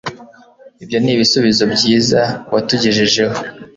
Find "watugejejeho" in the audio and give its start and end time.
2.53-3.37